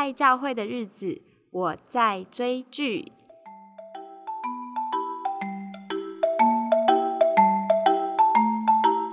[0.00, 1.20] 在教会的日子，
[1.50, 3.12] 我在追剧。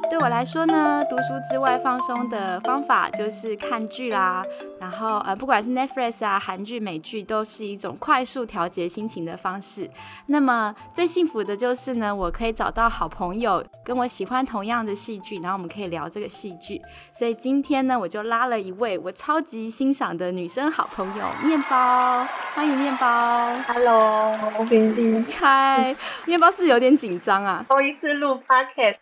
[0.10, 4.42] 对我来说呢，读书之外放松的方法就是看剧啦。
[4.80, 9.90] 然后呃，不管是 Netflix 啊、韩剧、美剧，都是一种快速调节心情的方式。
[10.28, 16.82] 那么最幸福的就是呢，我可以找到好朋友跟我喜欢同样的戏剧，然后我们可以聊这个戏剧。
[17.14, 23.54] 所以今天呢，我就拉了一位我超级欣赏的女生好朋友面包，欢迎面包。
[23.68, 24.38] Hello，
[24.70, 27.66] 冰冰，嗨，面包是不是有点紧张啊？
[27.68, 28.98] 头一次录 Podcast，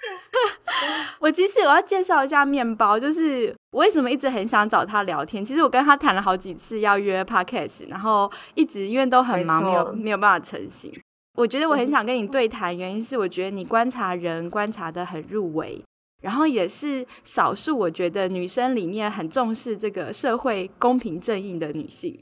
[1.20, 5.44] 我其实我要介绍一下面包，就是我为什么一直很想找他聊天。
[5.44, 10.90] 其实我跟他谈了好几次要约 podcast，然后一直因为都很忙，没有没有办法成型。
[11.38, 15.84] 我觉得我很想跟你对谈，原因是我觉得你观察人观察的很入微，
[16.24, 22.18] 然后也是少数我觉得女生里面很重视这个社会公平正义的女性。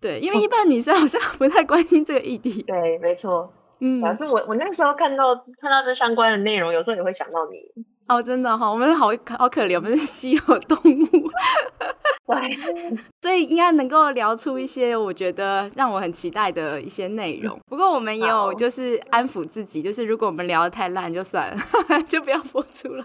[0.00, 2.60] 对，因为一般女生好像不太关心这个议题。
[2.66, 3.52] 对，没错。
[3.78, 7.84] 嗯，可是我我那时候看到看到这相关的内容，有时候也会想到你。
[8.08, 9.06] 哦，真的哈，我们好
[9.38, 11.30] 好可怜，我们是稀有动物，
[12.26, 12.56] 对，
[13.22, 17.58] 所以应该能够聊出一些我觉得让我很期待的一些内容。
[17.66, 21.56] 不过我们也有就是安抚自己，就是如果我们聊的太烂就算了，
[22.06, 23.04] 就不要播出了。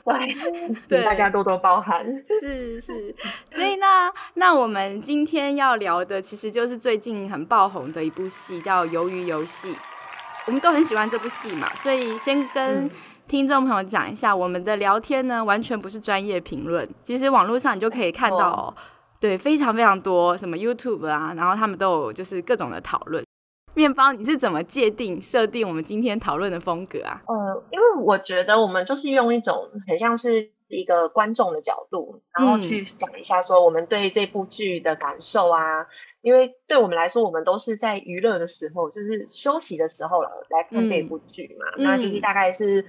[0.90, 2.06] 对，大家多多包涵。
[2.42, 3.16] 是是，
[3.54, 9.74] 所以那那我们今天要聊的其实就是最近很爆红的一部戏，叫《鱿鱼游戏》。
[10.48, 12.90] 我们都很喜欢这部戏嘛，所以先跟。
[13.28, 16.88] 听众朋友讲一下，我们的聊天呢，完全不是专业评论。
[17.04, 18.74] 其实网络上你就可以看到，
[19.20, 23.22] 对，非常非常多什么 YouTube 啊，然后他们都有就是各种的讨论。
[23.76, 27.22] 面包，你是怎么界定设定我们今天讨论的风格啊？
[27.28, 35.86] 呃，因为我觉得我们就是用一种很像是一个观众的角度，然后去讲一下说我们对这部剧的感受啊。
[36.22, 42.86] 因为对我们来说，我们都是在娱乐的时候，就是休息的时候了来看这部剧嘛，那就是大概是。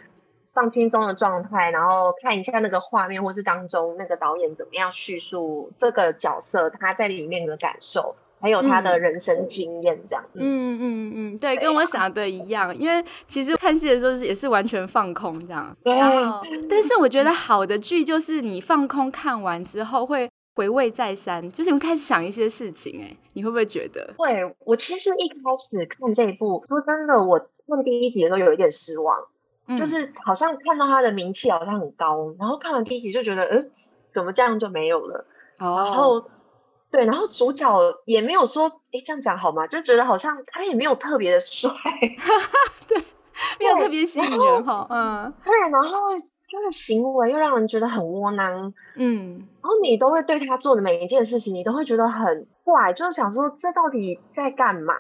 [0.59, 10.25] 放轻松的状态，然后看一下那个画面，或是当中那个导演怎么样叙述这个角色他在里面的感受，还有他的人生经验这样。
[10.35, 12.75] 嗯嗯嗯，对，跟我想的一样。
[12.75, 15.77] 因为其实看戏的时候也是完全放空这样。
[15.85, 15.95] 对。
[16.69, 23.01] 但是我觉得好的剧就是你放空看完之后会回味再三，就是你开始想一些事情。
[23.01, 24.13] 哎，你会不会觉得？
[24.19, 24.57] 会。
[24.65, 29.17] 我其实一开始看这一部，说真的，我看第一集的时候有一点失望。
[29.77, 33.71] 就是好像看到他的名气好像很高，然后看完第一集就觉得，嗯，
[34.15, 35.27] 怎么这样就没有了？
[35.59, 36.25] 哦然后
[36.91, 37.69] 对，然后主角
[38.07, 39.67] 也没有说，哎，这样讲好吗？
[39.67, 41.71] 就觉得好像他也没有特别的帅，
[42.89, 42.97] 对，
[43.61, 45.89] 没有特别吸引人哈，嗯，对，然后
[46.51, 54.95] 他的行为又让人觉得很窝囊，嗯，然后你都会对他做的每一件事情，你都会觉得很怪，就是想说这到底在干嘛？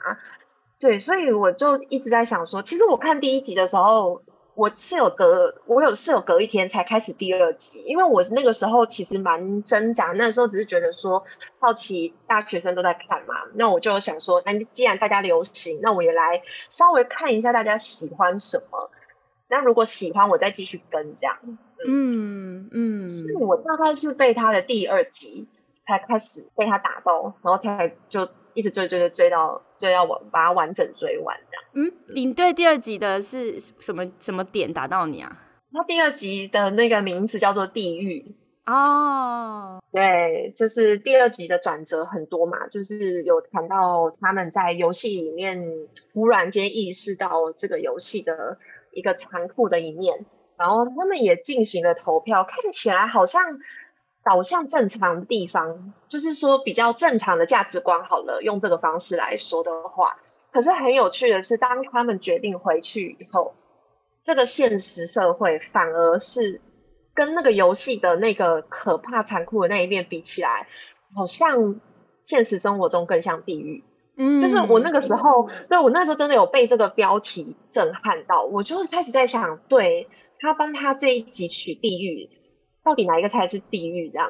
[0.79, 4.21] 对，所以我就一直在想说，其实我看第一集的时候。
[4.59, 11.25] 我是有隔，我有是有隔一天才开始第二集，因为我那个时候其实蛮挣扎，那时候只是觉得说
[11.61, 18.91] 好奇大学生都在看嘛，那我就想说，那既然大家流行，那我也来稍微看一下大家喜欢什么，
[19.49, 21.39] 那如果喜欢我再继续跟这样，
[21.87, 25.47] 嗯嗯，所以我大概是被他的第二集
[25.87, 28.29] 才开始被他打动，然后才就。
[28.55, 31.65] 一直追追追追到追到我把它完整追完这样。
[31.75, 35.39] 嗯，你对第二集的是什么什么点打到你啊？
[35.73, 38.35] 它第二集的那个名字叫做《地狱》
[38.73, 39.81] 哦。
[39.93, 45.63] 对，就是第二集的转折很多嘛，就是有谈到他们在游戏里面
[46.13, 48.59] 忽然间意识到这个游戏的
[48.93, 50.27] 一个残酷的一面，
[50.57, 53.43] 然后他们也进行了投票，看起来好像。
[54.29, 58.43] 导向正常的地方，就是说比较正常的价值观好了。
[58.43, 60.19] 用这个方式来说的话，
[60.53, 63.55] 可是很有趣的是，当他们决定回去以后，
[64.23, 66.61] 这个现实社会反而是
[67.15, 70.69] 跟那个游戏的那个可怕残酷的那一面比起来，
[71.17, 71.81] 好像
[72.27, 73.83] 现实生活中更像地狱。
[74.19, 80.07] 嗯，就是我那个时候，对我那时候真的有被这个标题震撼到，我就开始在想，对
[80.39, 82.29] 他帮他这一集取地狱。
[82.85, 84.11] 到底哪一个才是地狱？
[84.11, 84.29] 这样。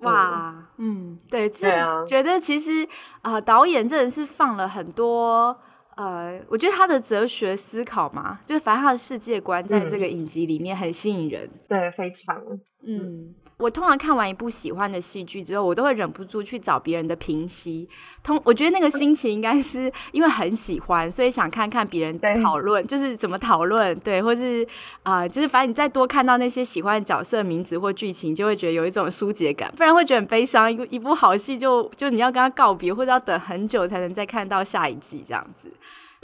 [0.00, 1.66] 哇，嗯，对，是
[2.06, 2.88] 觉得其实
[3.20, 5.54] 啊，导演真的是放了很多
[5.96, 12.42] 呃，我觉得他的哲学思考嘛，就是反正他的世界观在这个影集里面很吸引人，对，非常。
[12.82, 13.34] 嗯。
[13.60, 17.88] 我通常看完一部喜欢的戏剧之后，我都会忍不住去找别人的评析。
[18.22, 24.66] 通，我觉得那个心情应该是因为很喜欢，所以想看看别人讨论，就是怎么讨论，对，或是
[25.02, 30.72] 啊，就是反正你再多看到那些喜欢的角色名字或剧情，就会觉得有一种疏解感，不然会觉得很悲伤。
[30.72, 35.70] 一一部好戏就就你要跟他告别，或者要等很久才能再看到下一季这样子。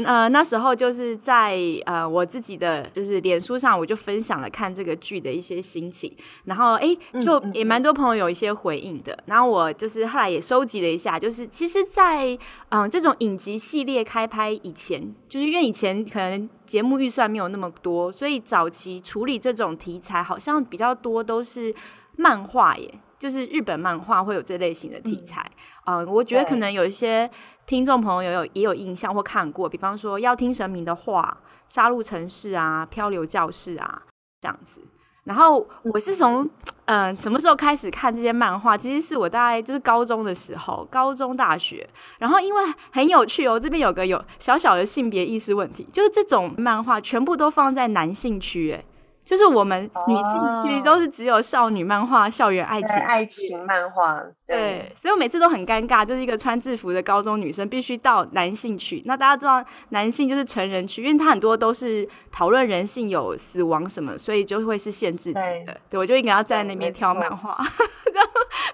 [0.04, 6.14] 呃，那时候就是在呃我自己的就是脸书上，我就分享了看这个剧的一些心情，
[6.44, 9.18] 然后哎，就也蛮多朋友有一些回应的。
[9.24, 12.38] 然后我就是后来也收集了一下，就是其实，在
[12.68, 21.74] 嗯这种影集系列开拍以前，就是因为以前可能节目预算没有那么多，所以早期处理这种题材好像比较多都是
[22.16, 25.50] 漫画耶，就是日本漫画会有这类型的题材。
[25.86, 27.30] 嗯，我觉得可能有一些。
[27.66, 31.36] 听众朋友有也有印象或看过，比方说要听神明的话，
[31.66, 34.02] 杀戮城市啊，漂流教室啊
[34.40, 34.80] 这样子。
[35.24, 36.48] 然后我是从
[36.84, 38.78] 嗯什么时候开始看这些漫画？
[38.78, 41.84] 其实是我大概就是高中的时候，高中大学。
[42.20, 48.84] 然后因为很有趣哦，这边有个有小小的性别意识问题，就是这种漫画全部都放在男性区，哎。
[49.26, 59.02] 就是我们女性区都是只有少女漫画、校园爱情、爱情漫画，对，所以我每次都很尴尬，就是一个穿制服的高中女生必须到男性区。
[59.04, 65.76] 那大家知道，男性就是成人区，因为他很多都是讨论人性有死亡什么，所以就会是限制级的。
[65.90, 67.58] 对，我就应该要在那边挑漫画。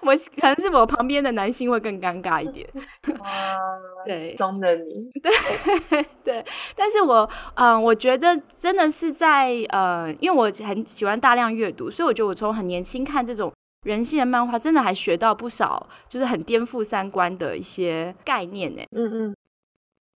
[0.03, 2.67] 我可能是我旁边的男性会更尴尬一点。
[4.05, 6.45] 对，中的你，对 对，
[6.75, 13.51] 但是我嗯，我觉得真的是在呃，因为我很喜欢大量阅读，所以我觉得我从很年轻看这种
[13.83, 18.81] 人性的漫画，真的还学到不少，就是很颠覆三观的一些概念呢。
[18.91, 19.35] 嗯嗯，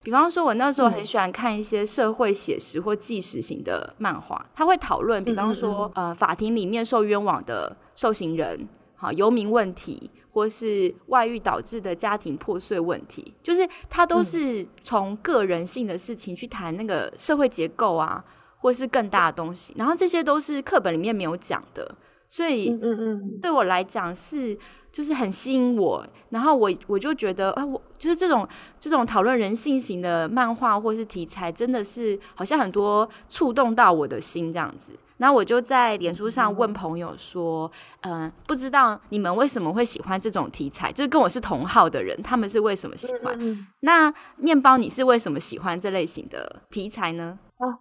[0.04, 8.68] 比方说，我那时候很喜欢看一些社会写实或纪实型的漫画，他会讨论，比方说，呃，法庭里面受冤枉的受刑人。
[8.98, 18.24] 好，游民问题，或是外遇导致的家庭破碎问题，就是他都是从个人性的事情去谈那个社会结构啊，
[18.58, 19.74] 或是更大的东西。
[19.78, 21.94] 然后这些都是课本里面没有讲的，
[22.28, 24.58] 所以，嗯嗯，对我来讲是
[24.92, 26.06] 就是很吸引我。
[26.30, 28.48] 然后我我就觉得，啊，我就是这种
[28.80, 34.94] 这种讨论人性型的漫画或是题材，真的是好像很多触动到我的心这样子。
[35.18, 40.92] 那我就在脸书上问朋友说，嗯，不知道你们为什么会喜欢这种题材？
[40.92, 43.66] 就是跟我是同号的人，他们是为什么喜欢？
[43.80, 47.40] 那面包，你是为什么喜欢这类型的题材呢？
[47.60, 47.80] 哦，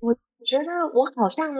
[0.00, 0.12] 我
[0.44, 1.54] 觉得我好像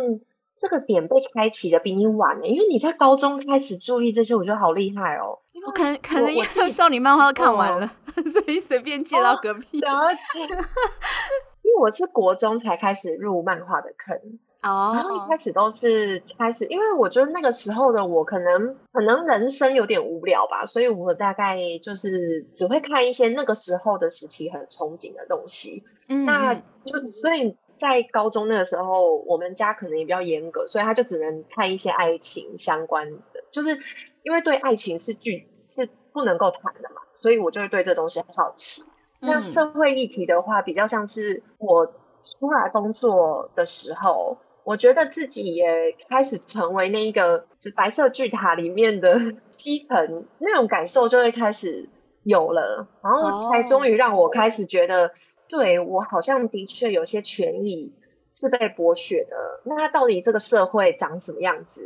[0.62, 5.40] 这个点被开启的比你晚呢，因为你在高中开始注意这些，我觉得好厉害哦。
[5.66, 7.92] 我可能可能因为少女漫画看完了，
[8.32, 9.80] 所以随便借到隔壁。
[9.80, 9.90] 了
[10.32, 14.16] 解，因为我是国中才开始入漫画的坑。
[14.62, 25.82] 哦，然后一开始都是开始，因为我觉得那个时候的我可能可能人生有点无聊吧，所以我大概就是只会看一些那个时候的时期很憧憬的东西。
[26.08, 33.80] 嗯，那就所以在高中那个时候，我们家可能也比较严格，所以他就只能看一些爱情相关的，就是
[34.22, 38.84] 因为对爱情是剧是不能够谈的嘛，所以我就会对这东西很好奇。
[39.20, 41.86] 那社会议题的话，比较像是我
[42.22, 44.38] 出来工作的时候。
[44.64, 49.18] 我觉得自己也开始成为那一个就白色巨塔里面的
[49.58, 51.88] 基层，那种感受就会开始
[52.22, 55.10] 有了，然后才终于让我开始觉得，
[55.52, 57.92] 对我好像的确有些权益
[58.34, 59.36] 是被剥削的。
[59.66, 61.82] 那到底这个社会长什么样子？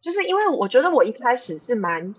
[0.00, 2.16] 就是因为我觉得我一开始是蛮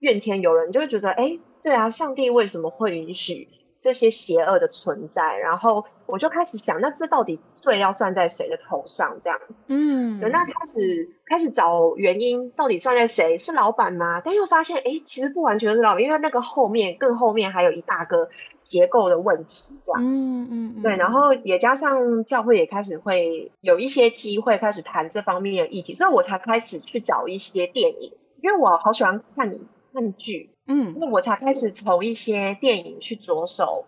[0.00, 3.48] 怨天尤人，就会觉得，哎，对啊，上帝为什么会允许？
[3.80, 9.18] 这些邪恶的存在，然后我就开始想，那这到底罪要算在谁的头上？
[9.22, 13.38] 这样，嗯，那开始开始找原因，到底算在谁？
[13.38, 14.20] 是老板吗？
[14.22, 18.28] 但又发现，哎，其实不完全是老板，因为那个后面更后面还有一大个
[18.64, 29.58] 结构的问题，这样，嗯嗯，对，然后也加上教会也开始会有一些机会开始谈这方面的议题，所以我才开始去找一些电影，因为我好喜欢看
[29.94, 30.50] 看剧。
[30.64, 33.86] 嗯，那我才开始从一些电影去着手，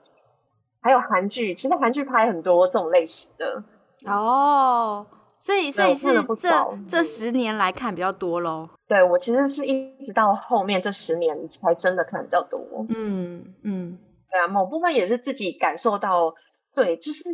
[0.84, 3.64] 还有韩剧，其实韩剧拍很多这种类型的
[4.04, 5.06] 哦，
[5.38, 8.68] 所以所以是这这十年来看比较多喽。
[8.86, 12.84] 对我其实是一直到后面这十年才真的看比较多。
[12.90, 13.98] 嗯嗯，
[14.30, 16.34] 对啊，某部分也是自己感受到，
[16.74, 17.30] 对，就是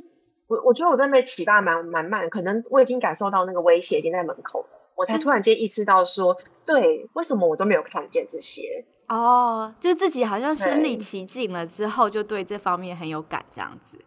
[0.46, 8.86] 我我觉得我在那启发蛮蛮慢，可能我已经感受到那个威胁已经在门口了，我才突然间意识到说，对，为什么我都没有看见这些。
[9.10, 13.98] 哦，就自己好像身临其境了之后，就对这方面很有感，这样子。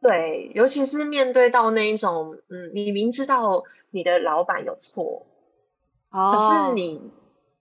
[0.00, 5.26] 对，尤其是面对到那一种，嗯，你明知道你的老板有错，
[6.12, 7.10] 可是你，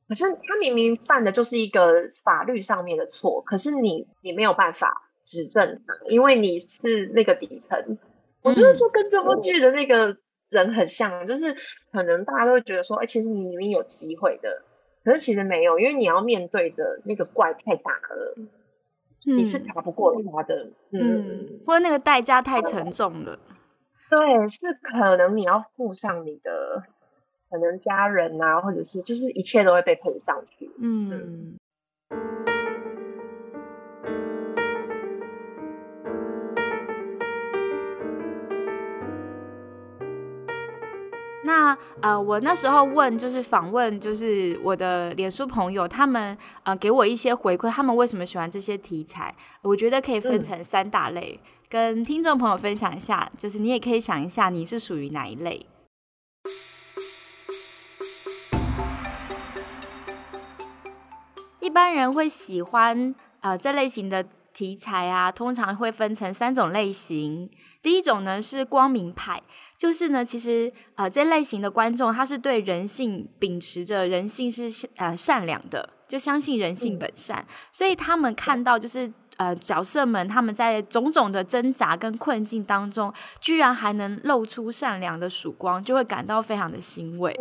[0.07, 7.97] 可是他明明犯的就是一个法律上面的错，可是你你没有办法指证他，因为你是那个底层。
[8.43, 10.17] 我觉得说跟这部剧的那个
[10.49, 11.55] 人很像，就是
[11.91, 14.61] 可能大家都会觉得说，哎，其实你明明有机会的，
[15.05, 18.35] 可是其实没有，因为你要面对的那个怪太大了，
[19.23, 23.39] 你是打不过他的，嗯，或者那个代价太沉重了。
[24.09, 26.83] 对，是可能你要付上你的，
[27.49, 30.71] 可能家人啊，或者是就是一切都会被赔上去。
[30.79, 31.57] 嗯。
[41.45, 49.33] 那呃，我那时候问，就是访问，就是我的脸书朋友，他们呃给我一些回馈，他们为什么喜欢这些题材？
[49.61, 51.39] 我觉得可以分成三大类。
[51.69, 55.65] 跟听众朋友分享一下，就是你也可以想一下，你是属于哪一类？
[61.59, 64.25] 一般人会喜欢呃这类型的
[64.55, 67.47] 题材啊，通常会分成三种类型。
[67.83, 69.39] 第一种呢是光明派，
[69.77, 79.11] 就是呢其实呃这类型的观众他是对人性秉持着人性是呃善良的，就相信人性本善，所以他们看到就是。
[79.37, 87.37] 呃，角色们他们在种种的挣扎跟困境当中，居然还能露出善良的曙光，就会感到非常的欣慰。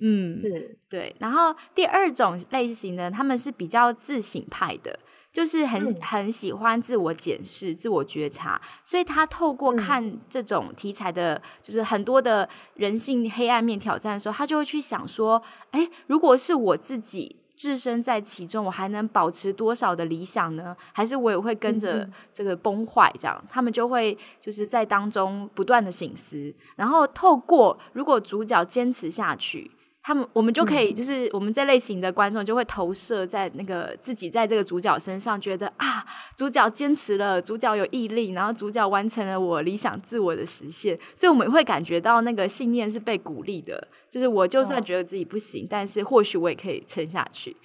[0.00, 1.14] 嗯，是，对。
[1.18, 4.98] 然后第二种类型呢，他们是比较自省派的，
[5.34, 17.36] 就是很很喜欢自我检视、自我觉察，所以他透过看这种题材的，就是很多的人性黑暗面挑战的时候，他就会去想说，哎，如果是我自己。
[17.56, 20.76] 置身在其中，我还能保持多少的理想呢？
[20.92, 23.08] 还是我也会跟着这个崩坏？
[23.16, 29.70] 这样，他们就会就是在当中不断的醒思，然后透过如果主角坚持下去。
[30.06, 36.04] 他们，我们就可以，就是我们这类型的观众就会投射在那个自己在这个主角身上，觉得啊，
[36.36, 43.88] 主角坚持了，主角有毅力，然后主角完成了我理想自我的实现，所以我们会感觉到那个信念是被鼓励的。
[44.10, 47.56] 就是我就算觉得自己不行，但是或许我也可以撑下去。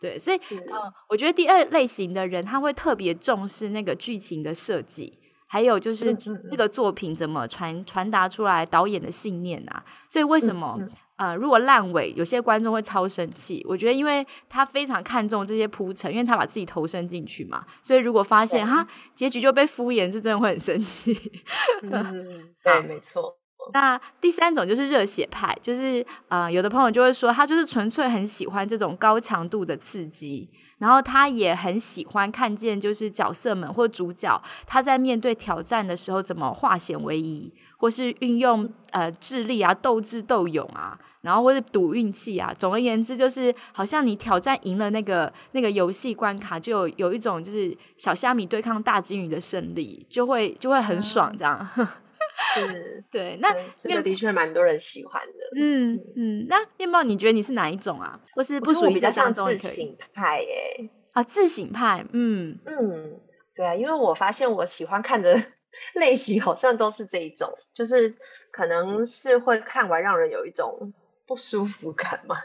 [0.00, 5.12] 对，所以呃，我觉得第二类型的人他会特别重视那个剧情的设计，
[5.48, 9.82] 还有就是这个作品怎么传传达出来导演的信念啊。
[10.08, 10.78] 所以为什么？
[11.16, 13.60] 呃，如果烂尾，有些观众会超生气。
[13.68, 18.86] 我觉得，因为他非常看重这些铺陈，因为他把自己投身进去嘛，所以如果发现哈
[19.16, 21.12] 结局就被敷衍，是真的会很生气。
[21.82, 23.36] 嗯，对，没错。
[23.72, 30.48] 那第三种就是热血派，就是呃，有的朋友就会说，他就是纯粹很喜欢这种高强度的刺激。
[30.78, 42.54] 然后他也很喜欢看见，就是角色们或主角他在面对挑战的时候怎么化险为夷，或是运用呃智力啊、斗智斗勇啊，然后或是赌运气啊。
[42.56, 51.68] 总而言之，就是好像你挑战赢了那个那个游戏关卡，就有有一种就是小虾米对抗大金鱼的胜利，就会就会很爽这样。
[52.54, 53.52] 是，对，那
[53.82, 55.58] 这个的确蛮多人喜欢的。
[55.60, 58.20] 嗯嗯，那面包，你觉得你是哪一种啊？
[58.32, 60.90] 或是不属于比较像自省派耶？
[61.12, 63.20] 啊，自省派，嗯嗯，
[63.54, 65.42] 对啊，因为我发现我喜欢看的
[65.94, 68.14] 类型好像都是这一种，就是
[68.52, 70.92] 可能是会看完让人有一种
[71.26, 72.36] 不舒服感嘛，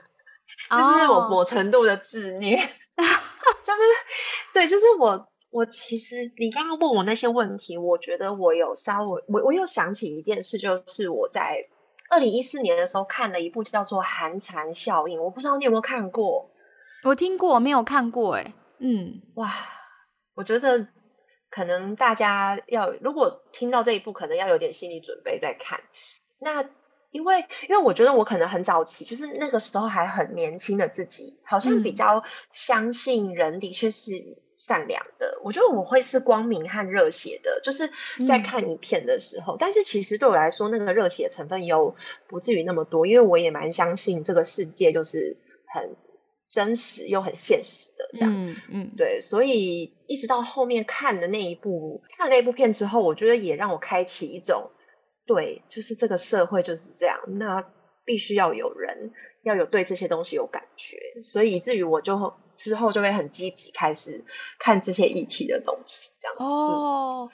[0.72, 2.56] 就是我某程度的自虐，
[2.98, 3.82] 就是
[4.54, 5.30] 对，就是我。
[5.54, 11.68] 我其实，你刚刚问我那些问题，我觉得我有稍微，我我又想起一件事，就是我在
[12.10, 16.50] 二零一四年的时候看了一部叫做《寒蝉效应》，我不知道你有没有看过？
[17.04, 19.54] 我听过，没有看过，哎，嗯，哇，
[20.34, 20.88] 我觉得
[21.52, 25.82] 可能大家要如果听到这一部，可能要有点心理准备再看。
[26.40, 26.68] 那
[27.12, 34.42] 因为，因为我觉得我可能很早期，就是那个时候还很年轻的自己，好像比较相信人的确是。
[34.66, 37.92] 善良的，我觉得我会是光明和热血的，就是
[38.26, 39.58] 在看影片的时候。
[39.60, 41.98] 但是其实对我来说，那个热血成分又
[42.30, 45.36] 不至于那么多，因为我也蛮相信这个世界就是
[45.68, 45.98] 很
[46.48, 48.32] 真实又很现实的这样。
[48.34, 49.20] 嗯嗯，对。
[49.20, 54.72] 所以一直到后面看的那一部看那部片之后，我觉得也让我开启一种
[55.26, 57.66] 对，就是这个社会就是这样，那
[58.06, 59.12] 必须要有人
[59.44, 62.34] 要有对这些东西有感觉，所以以至于我就。
[62.56, 64.24] 之后就会很积极开始
[64.60, 67.28] 看这些议题的东西，这样哦，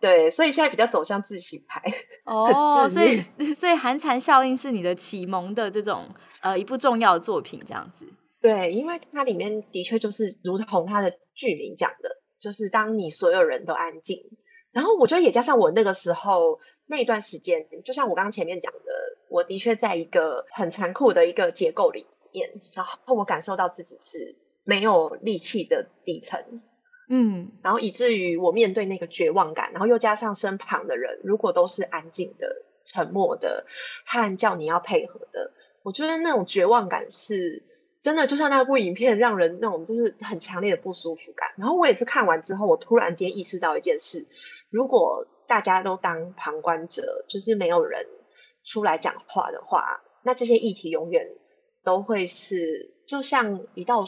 [0.00, 1.80] 对，所以现在比较走向自省派
[2.24, 6.08] 哦，所以所以寒蝉效应是你的启蒙的这种
[6.40, 8.04] 呃一部重要的作品，这样子。
[8.40, 14.24] 对，因为它里面的确就是如同它的剧名讲的，就是当你所有人都安静，
[14.72, 18.80] 然后我觉得也加上我那个时候那一段时间，就像我刚刚前面讲的，
[19.34, 22.06] 我的确在一个很残酷的一个结构里。
[22.32, 26.62] 面，然后我感受到自己是没有力气的底层，
[27.08, 32.48] 嗯，然后以至于我面对那个绝望感，然后又加上身旁的人如果都是安静的、
[32.84, 33.66] 沉默的
[34.04, 35.52] 和叫你要配合的，
[35.84, 37.62] 我觉得那种绝望感是
[38.02, 41.50] 真的，就像那部影片让人那种就是很强烈的不舒服感。
[41.56, 44.26] 然后我也是看完之后，我突然间意识到一件事：
[44.70, 48.08] 如果大家都当旁观者，就是没有人
[48.64, 51.28] 出来讲话的话，那这些议题永远
[51.84, 54.06] 都会是就像一道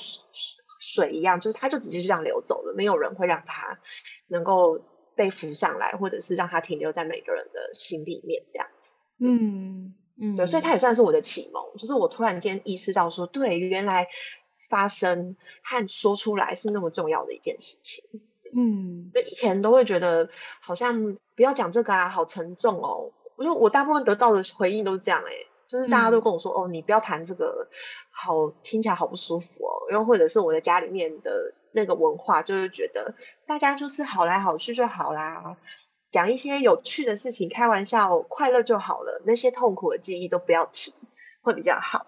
[0.81, 3.79] 水一样，就是它就直接就这样流走了，没有人会让它
[4.29, 4.81] 能够
[5.15, 8.95] 被浮上来，或者是让它停留在每个人的心里面这样子。
[9.19, 14.07] 嗯嗯，对，所以它也算是我的启蒙，就是我突然间意识到说，对，原来
[14.71, 18.05] 发声和说出来是那么重要的一件事情。
[18.55, 20.31] 嗯，就以前都会觉得
[20.63, 23.13] 好像不要讲这个啊，好沉重哦。
[23.37, 25.33] 我就我大部分得到的回应都是这样，哎，
[25.67, 27.69] 就是大家都跟我说，哦，你不要谈这个，
[28.11, 29.93] 好听起来好不舒服哦。
[29.93, 33.15] 又或者是我的家里面的那个文化，就是觉得
[33.47, 35.57] 大家就是好来好去就好啦，
[36.11, 40.95] 讲一些有趣的事情，开玩笑，快乐就好了，那些痛苦的记忆都不要提，
[41.43, 42.07] 会比较好。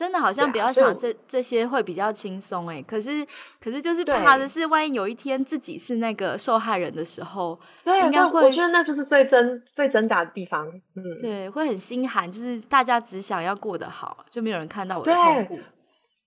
[0.00, 3.22] 真的好像比较想这这些会比较轻松哎，可是
[3.60, 8.42] 可是就是怕的是，万一有一天自己是那个受害人的时候，对，应该会。
[8.42, 10.66] 我觉得那就是最挣最挣扎的地方，
[10.96, 15.58] 嗯，对，会很心寒，就是大家只想要过得好，就没有人看到我的痛苦，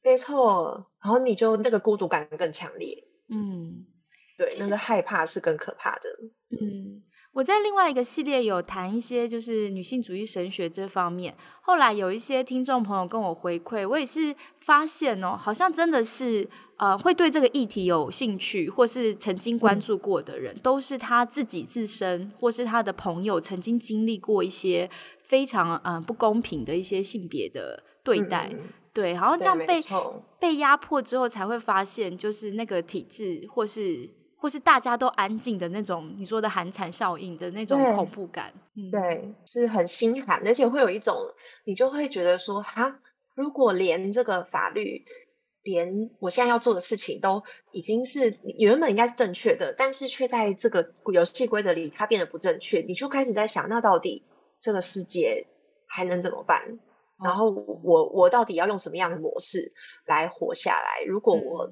[0.04, 3.88] 没错，然后你就那个孤独感更强烈，嗯，
[4.38, 6.02] 对，那个害怕是更可怕的，
[6.52, 7.02] 嗯。
[7.34, 16.48] 我在另外一个系列有谈一些就是女性主义神学这方面，后来有一些听众朋友跟我回馈，我也是发现哦，好像真的是
[16.78, 24.88] 呃会对这个议题有兴趣或是曾经关注过的人，都是他自己自身或是他的朋友曾经经历过一些
[25.24, 28.54] 非常嗯不公平的一些性别的对待，
[28.94, 29.84] 对，好像这样被
[30.40, 34.12] 被压迫之后才会发现，就是那个体制或是。
[34.44, 38.54] 或是大家都安静的那种，你说的寒蝉效应的那种恐怖感，
[38.92, 41.16] 对，是很心寒，而且会有一种，
[41.64, 43.00] 你就会觉得说，哈，
[43.36, 45.06] 如果连这个法律，
[45.62, 54.26] 连我现在要做的事情都已经是原本应该是正确的，但是却在这个游戏规则里它变得不正确，你就开始在想，那到底
[54.60, 55.48] 这个世界
[55.88, 56.80] 还能怎么办？
[57.24, 59.72] 然后我我到底要用什么样的模式
[60.06, 61.06] 来活下来？
[61.08, 61.72] 如果我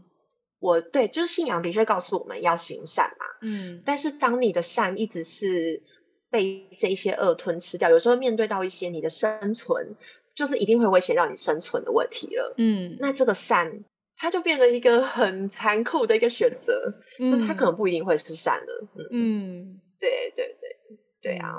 [0.62, 5.82] 我对，就是信仰的确告诉我们要行善嘛，嗯，但是当你的善一直是
[6.30, 9.96] 被这些恶吞吃掉，有时候面对到一些你的生存，
[10.36, 13.84] 就是一定会威胁到你生存的问题了，嗯，那这个善
[14.16, 18.74] 它就变成一个很残酷的一个选择，就它可能不一定会是善的，
[19.12, 21.58] 嗯，对对对对啊，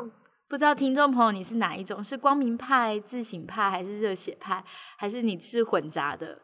[0.49, 4.65] 不知道听众朋友你是哪一种，是光明派、自省派，还是热血派，
[4.97, 6.41] 还是你是混杂的？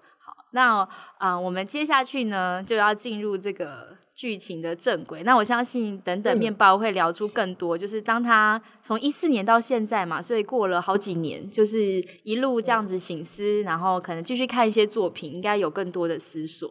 [0.52, 0.86] 那
[1.18, 5.22] 啊，我们接下去呢就要进入这个剧情的正轨。
[5.22, 16.70] 那我相信等等面包会聊出更多，就是当他从一四年到现在嘛，所以过了好几年，就是一路这样子醒思，然后可能继续看一些作品，应该有更多的思索。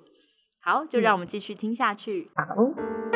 [0.61, 2.29] 好，就让我们继续听下去。
[2.35, 3.06] 好。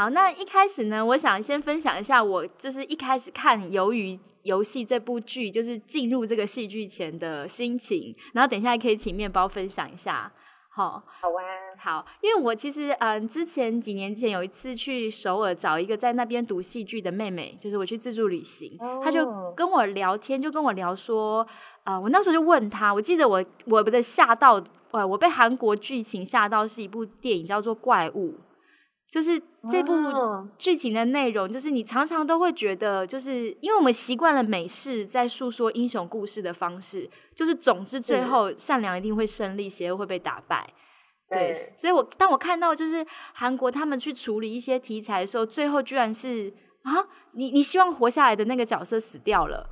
[0.00, 8.16] 好，那一开始呢，我想先分享一下我就是一开始看《鱿鱼游戏》这部剧，就是进入这个戏剧前的心情。
[8.32, 10.32] 然后等一下可以请面包分享一下。
[10.70, 11.44] 好，好啊，
[11.78, 21.46] 好，因为我其实嗯，之前几年前有一次去首尔找一个在那边读戏剧的妹妹，就是我去自助旅行，她就跟我聊天，就跟我聊说，
[21.84, 28.30] 啊，我那时候就问她，我记得我我不吓到，呃，我被韩国剧情吓到，是一部电影叫做《怪物》。
[29.10, 29.92] 就是这部
[30.56, 40.72] 剧情的内容，就是你常常都会觉得，就是因为我们习惯了美式在诉说英雄故事的方式，就是总之最后善良一定会胜利，邪恶会被打败。
[41.28, 49.68] 对，所以我当我看到就是韩国他们去处理一些题材的时候，最后居然是啊，你你希望活下来的那个角色死掉了，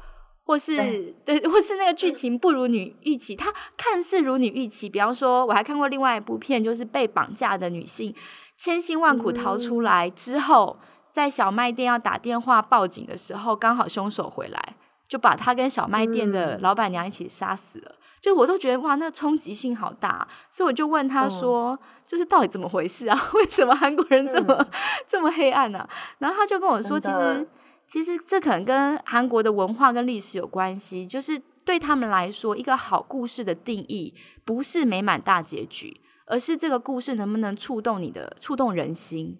[0.48, 4.88] 或是对，或是那个剧情不如你预期，它看似如你预期。
[4.88, 8.14] 比方说，我还看过另外一部片，就是被绑架的女性。
[8.56, 10.78] 千辛万苦逃出来之后，
[11.12, 14.74] 在小卖店要打电话报警的时候，刚好凶手回来，
[15.06, 17.96] 就把他跟小卖店的老板娘一起杀死了。
[18.18, 23.22] 就我都觉得哇，那冲击性好大，所以我就问他说：“就是到底怎么回事啊？
[23.34, 24.66] 为什么韩国人这么
[25.06, 25.86] 这么黑暗呢？”
[26.18, 27.46] 然后他就跟我说：“其实，
[27.88, 31.06] 其实这可能跟韩国的文化跟历史有关系。
[31.06, 39.38] 就是对他们来说，一个好故事的定义不是美满大结局。”而是这个故事能不能触动你的、触动人心。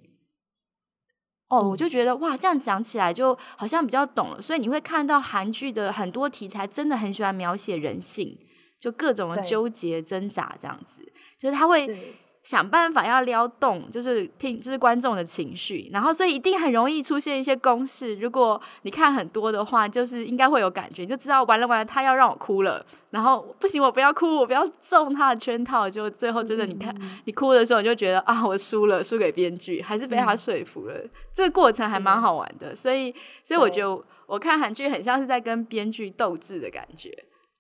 [1.49, 4.41] 哦，我就觉得哇，这样讲起来就好像比较懂了。
[4.41, 8.39] 所以你会看到韩剧的很多题材，真的很喜欢描写人性，
[8.81, 11.03] 就各种的纠结、挣扎这样子，
[11.39, 12.17] 就是他会。
[12.49, 18.15] 想办法要撩动，就是听，就是观众的情绪，然后所以一定很容易出现一些公式。
[18.15, 25.91] 如果你看很多的话，就是应该会有感觉，就知道完了完了，他要让我哭了，然后不行，我不要哭，我不要中他的圈套。
[25.91, 26.95] 就最后真的，你看
[27.27, 30.95] 你哭的时候，你就觉得啊，我输了，输给编剧，还是被他说服了。
[31.35, 37.11] 这个过程还蛮好玩的，所以所以我觉得我看韩剧很像是在跟编剧斗智的感觉。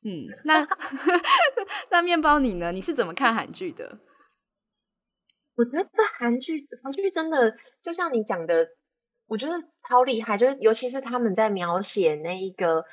[0.04, 0.66] 嗯，那
[1.92, 2.72] 那面包你呢？
[2.72, 3.98] 你是怎么看韩剧的？
[5.58, 8.68] 我觉得韩剧，韩剧真的就像你讲的，
[9.26, 10.38] 我觉得超厉害。
[10.38, 12.84] 就是尤其是他们在描写那一个，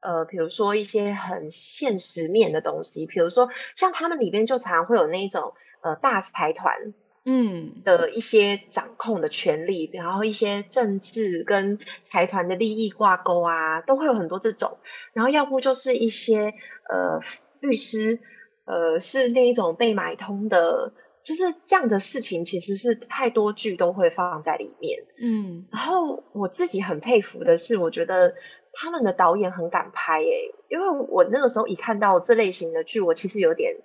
[0.00, 11.78] 呃，比如说一些很现实面的东西，比如说像他们里边就常常会有那种呃大财团，嗯的一些掌控的权利，然后一些政治跟
[12.10, 14.78] 财团的利益挂钩啊，都会有很多这种。
[15.12, 16.54] 然后要不就是一些
[16.90, 17.20] 呃
[17.60, 18.18] 律师，
[18.64, 20.92] 呃是那一种被买通的。
[21.28, 25.04] 就是这样的事情，其实是太多剧都会放在里面。
[25.20, 28.32] 嗯，然后我自己很佩服的是，我觉得
[28.72, 33.76] 他们的导演很敢拍诶，因为我那个时候一看到这类型的剧，我其实有点，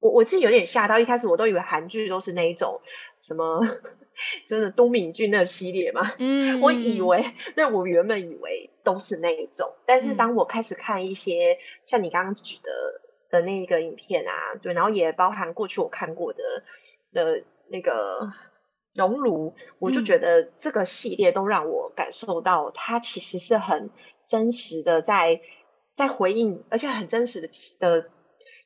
[0.00, 0.98] 我我自己有点吓到。
[0.98, 2.80] 一开始我都以为韩剧都是那一种
[3.22, 3.60] 什么，
[4.48, 6.14] 就是都敏俊那系列嘛。
[6.18, 12.70] 嗯，我以为，那我原本以为都是那一种，但是当我开始看一些像你刚刚举的。
[13.36, 16.42] 的那个影片啊，对，然后也包含过去我看过的
[17.12, 18.32] 的那个
[18.94, 23.90] 熔炉，我就觉得这个系列都让我感受到，它其实是很
[24.26, 25.42] 真实的，在
[25.96, 28.08] 在回应，而且很真实的的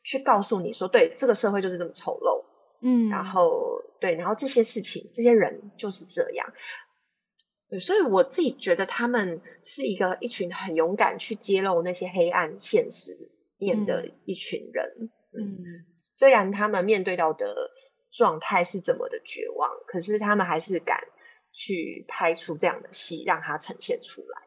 [0.04, 2.44] 去告诉你说，对，这个社会就是这么丑陋，
[2.80, 6.52] 嗯，然后对，然后这些事情，这些人就是这样，
[7.68, 13.30] 对，所以我自己觉得他们是一个一群很勇敢去揭露那些黑暗现实。
[13.60, 17.70] 面的一群人，嗯，虽然他们面对到的
[18.10, 20.98] 状态是怎么的绝望，可是他们还是敢
[21.52, 24.40] 去拍出这样的戏，让它呈现出来。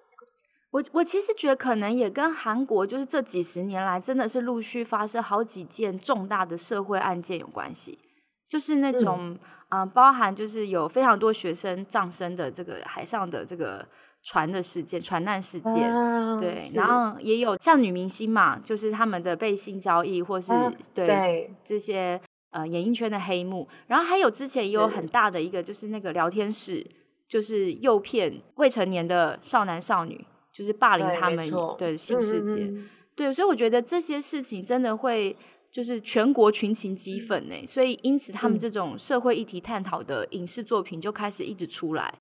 [0.71, 7.99] 我我其实觉得可能也跟韩国就是这几十年来真的是陆续发生好几件重大的社会案件有关系，
[8.47, 9.37] 就是那种
[9.69, 13.87] 啊，包含就是有非常多学生葬身的这个海上的这个。
[14.23, 15.91] 船的事件、船难事件，
[16.39, 20.53] 对，然后也有像女明星嘛，就是他们的被性交易，或是
[20.93, 22.19] 对这些
[22.51, 26.85] 呃演艺圈的黑幕，然后还有之前也有很大的一个，就是那个聊天室，
[27.27, 31.97] 就是诱骗未成年的少男少女，就是霸凌他们的。
[31.97, 35.35] 性事件，对，所以我觉得这些事情真的会
[35.69, 42.13] 就是全国群情激愤呢，所以因此他们这种社会议题探讨的影视作品就开始一直出来。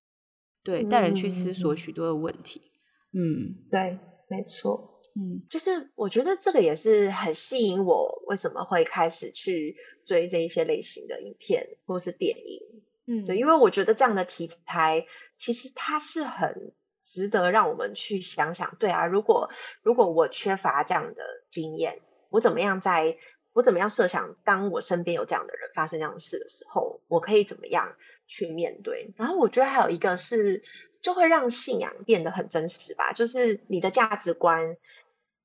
[0.63, 2.61] 对，带人去思索许多的问题。
[3.11, 3.99] 嗯，对，
[4.29, 5.01] 没错。
[5.15, 12.61] 嗯，就是我觉得这个也是很吸引我，为什么会开始去追这一些类型的影片或是电影？
[13.05, 15.05] 嗯，对，因为我觉得这样的题材
[15.37, 16.73] 其实它是很
[17.03, 18.75] 值得让我们去想想。
[18.79, 19.49] 对啊，如果
[19.83, 21.99] 如果我缺乏这样的经验，
[22.29, 23.17] 我怎么样在？
[23.55, 27.95] 我怎么样设想，当我身边有这样的人发生这样的事的时候，我可以怎么样
[28.33, 29.13] 去面对？
[29.15, 30.63] 然后我觉得还有一个是，
[31.03, 33.13] 就会让信仰变得很真实吧。
[33.13, 34.75] 就是你的价值观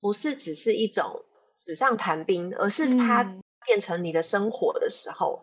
[0.00, 1.22] 不是只是一种
[1.58, 3.24] 纸上谈兵，而是它
[3.66, 5.42] 变成你的生活的时候，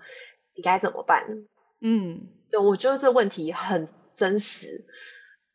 [0.55, 1.45] 你该怎么办？
[1.79, 4.85] 嗯，对，我觉得这问题很真实，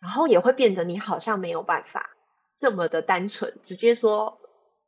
[0.01, 2.11] 然后也会变得你好像没有办法
[2.57, 4.40] 这么的单纯，直接说。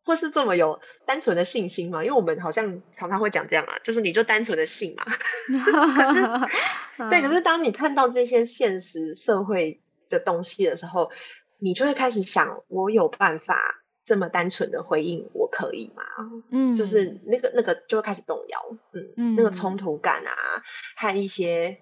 [0.04, 2.02] 或是这么有单纯的信心嘛？
[2.04, 5.04] 因为我们好像常常会讲这样啊，就是你就单纯的信嘛。
[5.06, 6.20] 可是，
[7.10, 11.10] 对，可是当你看到这些现实社会的东西的时候，
[11.58, 13.56] 你就会开始想：我有办法
[14.04, 15.30] 这么单纯的回应？
[15.32, 16.02] 我可以吗？
[16.50, 18.76] 嗯，就是那个那个就会开始动摇。
[18.92, 20.32] 嗯嗯，那个冲突感啊，
[20.96, 21.78] 和一些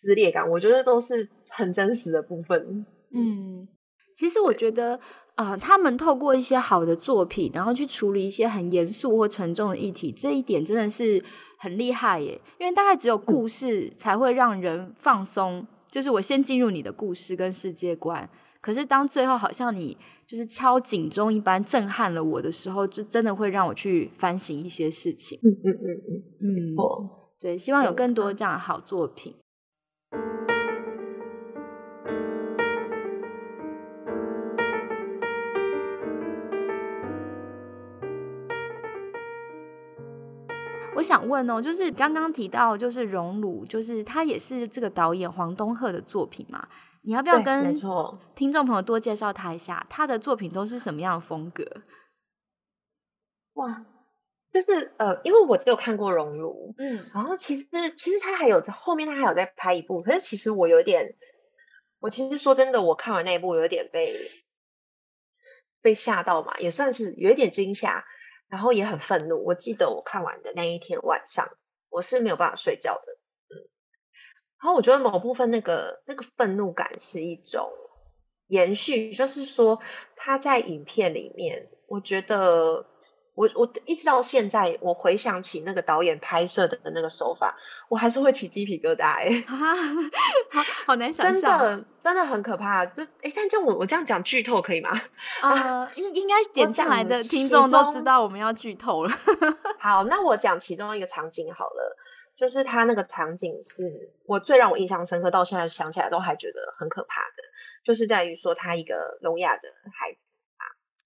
[0.00, 2.86] 撕裂感，我觉得都是很真实的部分。
[3.16, 3.68] 嗯，
[4.14, 5.00] 其实我觉得。
[5.36, 11.20] 啊，他们透过一些好的作品，然后去处理一些很严肃或沉重的议题，这一点真的是
[11.58, 12.40] 很厉害耶。
[12.60, 18.30] 因为大概只有故事才会让人放松，就是我先进入你的故事跟世界观。
[18.60, 25.36] 可是当最后好像你就是敲警钟一般震撼了我的时候，就真的会让我去反省一些事情。
[25.42, 27.32] 嗯嗯嗯嗯，没错。
[27.40, 29.34] 对，希望有更多这样的好作品。
[40.96, 46.68] 我想问哦，就是刚刚提到就是熔炉，就是他也是这个导演黄东赫的作品嘛？
[47.02, 47.74] 你要不要跟
[48.34, 49.86] 听众朋友多介绍他一下？
[49.90, 51.64] 他的作品都是什么样的风格？
[53.52, 53.84] 哇，
[54.52, 61.14] 就是呃，因为我只有看过熔炉，嗯，然后其实其实他还有在后面他还有在拍一部，可是其实我有点，
[62.00, 64.30] 我其实说真的，我看完那一部有点被
[65.82, 68.06] 被吓到嘛，也算是有一点惊吓。
[68.48, 69.44] 然后也很愤怒。
[69.44, 71.48] 我记得我看完的那一天晚上，
[71.90, 73.12] 我是没有办法睡觉的。
[73.48, 73.68] 嗯，
[74.60, 77.72] 然后我觉得某部分那个那个愤怒感是一种
[78.46, 79.80] 延续，就是说
[80.16, 82.86] 他在影片里面，我觉得。
[83.34, 87.56] 我我一直到现在，我回想起那个导演拍摄的那个手法，
[87.88, 89.44] 我还是会起鸡皮疙瘩哎，
[90.50, 92.86] 好好难想象，真的真的很可怕。
[92.86, 94.90] 这哎，但这样我我这样讲剧透可以吗？
[95.42, 99.10] 呃，应应该点进来的听众都知道我们要剧透了。
[99.80, 101.96] 好，那我讲其中一个场景好了，
[102.36, 107.42] 就是他那个场景是我最让我印象深刻，到现在想起来都还觉得很可怕的，
[107.84, 109.62] 就是在于说他一个聋哑的
[109.98, 110.18] 孩子。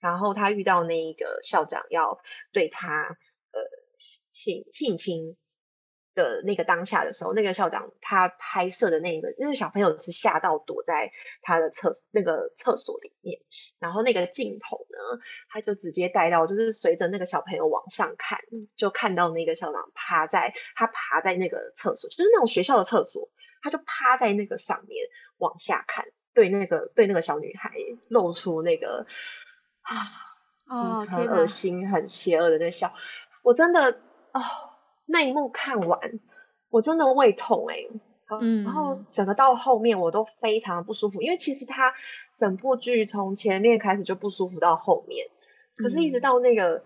[0.00, 2.20] 然后他遇到那一个校长要
[2.52, 3.16] 对他
[3.52, 3.60] 呃
[4.30, 5.36] 性性侵
[6.14, 13.40] 的那个当下的时候，那个校长他拍摄的那个那个小朋友是吓到躲在他的厕那个厕所里面，
[13.78, 18.40] 然后那个镜头呢，他就直接带到就是随着那个小朋友往上看，
[18.76, 23.30] 就看到那个校长趴在他趴在那个厕所，就是那种学校的厕所，
[23.62, 25.06] 他就趴在那个上面
[25.36, 27.72] 往下看，对那个对那个小女孩
[28.08, 29.06] 露出那个。
[29.88, 30.04] 啊，
[30.68, 32.92] 哦，很恶心、很邪恶的在笑，
[33.42, 33.92] 我真的
[34.32, 34.40] 哦，
[35.06, 35.98] 那一幕看完，
[36.68, 37.76] 我真的胃痛哎，
[38.38, 41.94] 嗯，然后整个到后面我都非常的不舒服，因为其实他
[42.36, 45.26] 整部剧从前面开始就不舒服到后面，
[45.78, 46.84] 可是一直到那个，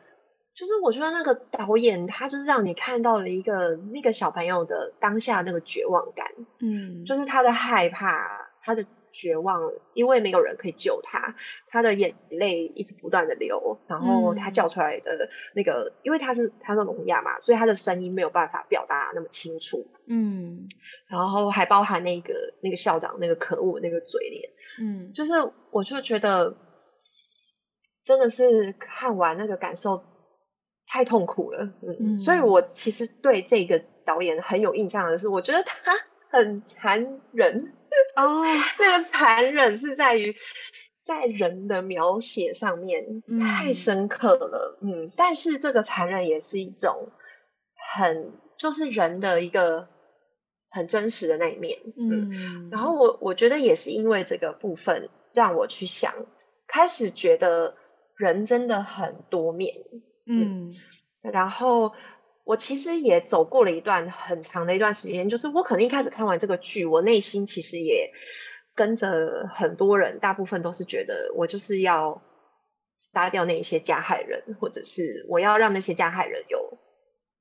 [0.54, 6.28] 就是我觉得那个导演他就是让你看到了一个那个小朋友的当下那个绝望感，
[6.60, 8.86] 嗯，就是他的害怕，他的。
[9.12, 11.36] 绝望，因为没有人可以救他，
[11.68, 20.68] 他的眼泪一直不断的流，然后他叫出来的那个，因为他是他是聋哑嘛，所以他的声音没有办法表达那么清楚，嗯，
[21.08, 25.34] 然后还包含那个那个校长那个可恶那个嘴脸，嗯，就是
[25.70, 26.56] 我就觉得
[28.04, 30.02] 真的是看完那个感受
[30.88, 35.92] 太痛苦了，嗯，所以我其实对这个导演很有印象的是，我觉得他
[36.30, 37.74] 很残忍。
[38.16, 38.42] 哦，
[38.78, 40.36] 那个残忍是在于
[41.04, 47.10] 在人的描写上面太深刻了，嗯，但是这个残忍也是一种
[47.94, 49.88] 很就是人的一个
[50.70, 56.14] 很真实的那一面，嗯，然后我我觉得也是因为这个部分让我去想，
[56.66, 57.76] 开始觉得
[58.16, 59.74] 人真的很多面，
[60.26, 60.74] 嗯，
[61.22, 61.92] 然后。
[62.44, 68.10] 我其实也走过了一段很长的一段时间，就是我可能一开始看完这个剧，我内心其实也
[68.74, 72.22] 跟着很多人，大部分都是觉得我就是要
[73.14, 76.78] 杀掉那一些加害人，或者是我要让那些加害人有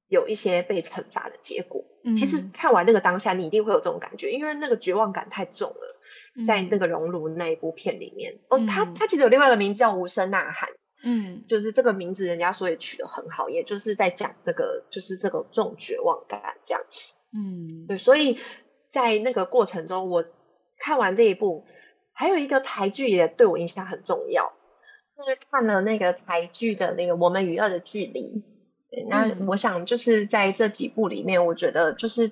[0.07, 1.83] 有一些被惩罚的结果。
[2.15, 8.39] 其实看完那个当下，你一定会有这种感觉，因为那个绝望感太重了，在那个熔炉那一部片里面。
[8.49, 10.69] 哦，他他其实有另外一个名字叫无声呐喊。
[11.03, 16.83] 嗯，就是这个名字，人家说也取得很好，也就是在讲这个，就是这个这种绝望感这样。
[17.33, 18.37] 嗯，对，所以
[18.91, 20.23] 在那个过程中，我
[20.77, 21.65] 看完这一部，
[22.13, 24.53] 还有一个台剧也对我印象很重要，
[25.25, 28.43] 是看了那个台剧的那个《我们与恶的距离》。
[29.09, 32.29] 那我想就是在这几部里面，我觉得就是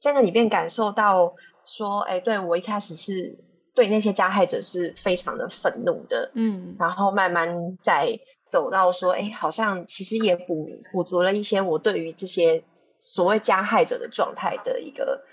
[0.00, 1.34] 在那里面感受到
[1.66, 3.44] 说，哎，对我一开始是。
[3.76, 12.64] 对那些加害者是非常的愤怒的，嗯，然后慢慢在走到说，哎，好像其实也补补足了一些我对于这些
[12.98, 15.24] 所谓加害者的状态的一个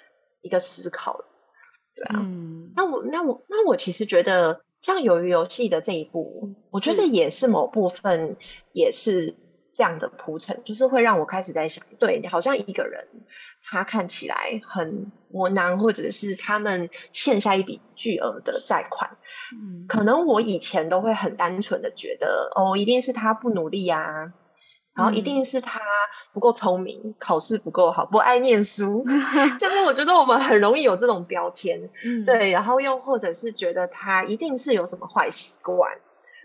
[0.41, 1.23] 一个思考，
[1.95, 8.35] 对啊，嗯，那我那我那我其实觉得像鱿鱼游戏的这一部，我觉得也是某部分
[8.73, 9.37] 也是
[9.75, 13.07] 这样的铺陈，就是会让我开始在想，对，好像一个人。
[13.65, 19.17] 他看起来很窝囊，或者是他们欠下一笔巨额的债款，
[19.55, 24.33] 嗯，可能我以前都会很单纯的觉得，哦，一定是他不努力呀，
[24.93, 25.79] 然后一定是他
[26.33, 29.05] 不够聪明，考试不够好，不爱念书，
[29.61, 35.97] 就是我觉得我们很容易有这种标签，嗯，对，然后又或者是觉得他一定是有什么坏习惯，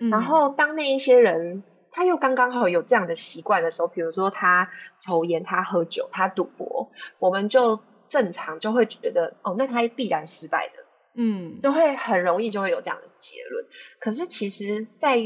[0.09, 1.65] 然后当那一些人。
[1.91, 13.67] 他又刚刚好有这样的习惯的时候，比如说他抽烟、他喝酒、他赌博，我们就正常就会觉得哦，那他必然失败的，嗯，都会很容易就会有这样的结论。
[14.01, 15.17] 可是其实，在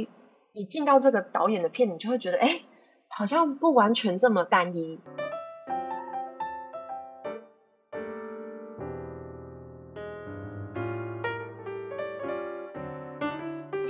[0.52, 2.60] 你进到这个导演的片，你就会觉得，哎，
[3.08, 5.00] 好像不完全这么单一。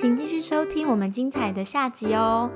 [0.02, 2.50] 请继续收听我们精彩的下集哦。